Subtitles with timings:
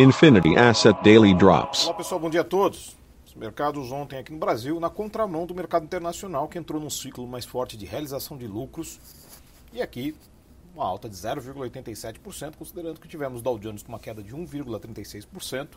[0.00, 1.84] Infinity Asset Daily Drops.
[1.84, 2.96] Olá pessoal, bom dia a todos.
[3.26, 7.28] Os mercados ontem aqui no Brasil, na contramão do mercado internacional, que entrou num ciclo
[7.28, 8.98] mais forte de realização de lucros.
[9.74, 10.16] E aqui,
[10.74, 15.68] uma alta de 0,87%, considerando que tivemos Dow Jones com uma queda de 1,36%,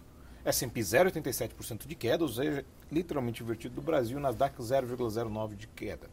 [0.45, 6.09] S&P 0,87% de queda, ou seja, literalmente invertido do Brasil, Nasdaq 0,09% de queda.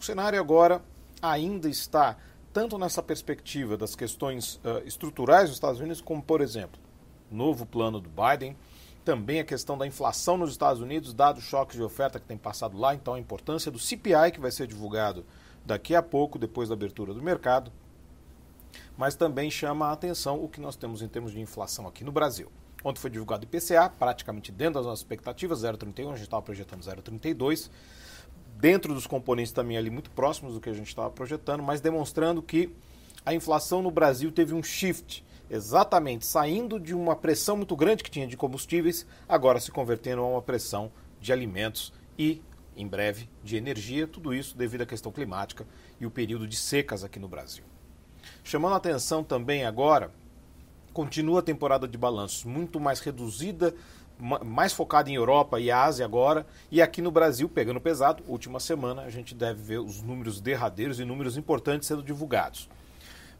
[0.00, 0.80] O cenário agora
[1.20, 2.16] ainda está
[2.54, 6.80] tanto nessa perspectiva das questões uh, estruturais dos Estados Unidos, como, por exemplo,
[7.32, 8.56] novo plano do Biden,
[9.04, 12.36] também a questão da inflação nos Estados Unidos, dado o choque de oferta que tem
[12.36, 15.24] passado lá, então a importância do CPI, que vai ser divulgado
[15.64, 17.72] daqui a pouco, depois da abertura do mercado,
[18.96, 22.12] mas também chama a atenção o que nós temos em termos de inflação aqui no
[22.12, 22.50] Brasil.
[22.84, 26.80] Ontem foi divulgado o IPCA, praticamente dentro das nossas expectativas, 0,31, a gente estava projetando
[26.80, 27.70] 0,32,
[28.56, 32.42] dentro dos componentes também ali muito próximos do que a gente estava projetando, mas demonstrando
[32.42, 32.74] que
[33.24, 38.10] a inflação no Brasil teve um shift exatamente saindo de uma pressão muito grande que
[38.10, 40.90] tinha de combustíveis, agora se convertendo a uma pressão
[41.20, 42.40] de alimentos e,
[42.74, 45.66] em breve, de energia, tudo isso devido à questão climática
[46.00, 47.64] e o período de secas aqui no Brasil.
[48.42, 50.10] Chamando a atenção também agora,
[50.94, 53.74] continua a temporada de balanços muito mais reduzida,
[54.18, 59.02] mais focada em Europa e Ásia agora, e aqui no Brasil, pegando pesado, última semana
[59.02, 62.70] a gente deve ver os números derradeiros e números importantes sendo divulgados.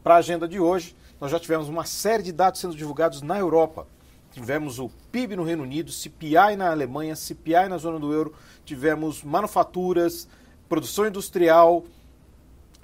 [0.02, 3.38] Para a agenda de hoje, nós já tivemos uma série de dados sendo divulgados na
[3.38, 3.86] Europa.
[4.32, 9.22] Tivemos o PIB no Reino Unido, CPI na Alemanha, CPI na zona do euro, tivemos
[9.22, 10.26] manufaturas,
[10.68, 11.84] produção industrial,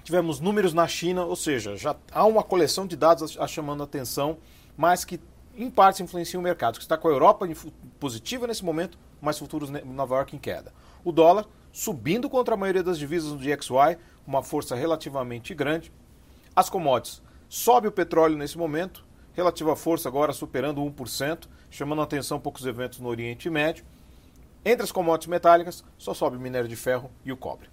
[0.04, 3.84] tivemos números na China, ou seja, já há uma coleção de dados a chamando a
[3.84, 4.36] atenção,
[4.76, 5.18] mas que
[5.56, 7.48] em parte influenciam o mercado, que está com a Europa
[7.98, 10.72] positiva nesse momento, mas futuros Nova York em queda.
[11.02, 15.90] O dólar subindo contra a maioria das divisas do DXY, uma força relativamente grande.
[16.58, 22.40] As commodities Sobe o petróleo nesse momento, relativa força agora superando 1%, chamando a atenção
[22.40, 23.84] poucos eventos no Oriente Médio.
[24.64, 27.70] Entre as commodities metálicas, só sobe o minério de ferro e o cobre.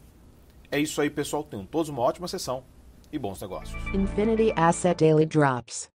[0.70, 1.43] É isso aí, pessoal.
[1.43, 2.64] Tenham todos uma ótima sessão
[3.11, 3.76] e bons negócios.
[3.92, 5.95] Infinity Asset Daily Drops.